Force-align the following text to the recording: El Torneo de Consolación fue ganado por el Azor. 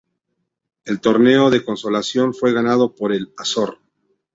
El 0.83 0.99
Torneo 0.99 1.51
de 1.51 1.63
Consolación 1.63 2.33
fue 2.33 2.53
ganado 2.53 2.95
por 2.95 3.13
el 3.13 3.31
Azor. 3.37 3.77